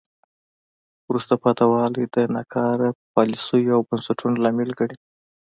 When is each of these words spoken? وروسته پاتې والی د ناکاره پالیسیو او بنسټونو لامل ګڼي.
وروسته 1.07 1.33
پاتې 1.43 1.65
والی 1.71 2.03
د 2.15 2.17
ناکاره 2.35 2.89
پالیسیو 3.13 3.75
او 3.75 3.81
بنسټونو 3.89 4.35
لامل 4.43 4.69
ګڼي. 4.79 4.97